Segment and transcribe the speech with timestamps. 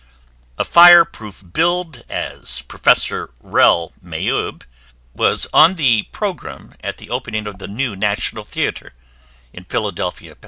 [0.57, 4.63] A fire proof billed as Professor Rel Maeub,
[5.13, 8.95] was on the programme at the opening of the New National Theater,
[9.53, 10.39] in Philadelphia, Pa.